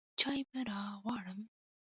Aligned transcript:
چاى 0.19 0.41
به 0.51 0.59
راغواړم. 0.69 1.39